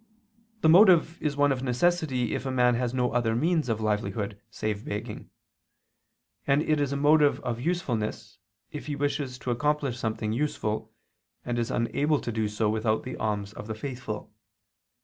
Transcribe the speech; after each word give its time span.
The 0.61 0.67
motive 0.67 1.21
is 1.21 1.37
one 1.37 1.51
of 1.51 1.61
necessity 1.61 2.33
if 2.33 2.47
a 2.47 2.51
man 2.51 2.73
has 2.73 2.91
no 2.91 3.11
other 3.11 3.35
means 3.35 3.69
of 3.69 3.79
livelihood 3.79 4.41
save 4.49 4.83
begging; 4.83 5.29
and 6.47 6.63
it 6.63 6.79
is 6.81 6.91
a 6.91 6.97
motive 6.97 7.39
of 7.41 7.59
usefulness 7.61 8.39
if 8.71 8.87
he 8.87 8.95
wishes 8.95 9.37
to 9.37 9.51
accomplish 9.51 9.99
something 9.99 10.33
useful, 10.33 10.91
and 11.45 11.59
is 11.59 11.69
unable 11.69 12.19
to 12.19 12.31
do 12.31 12.47
so 12.47 12.67
without 12.67 13.03
the 13.03 13.15
alms 13.17 13.53
of 13.53 13.67
the 13.67 13.75
faithful. 13.75 14.33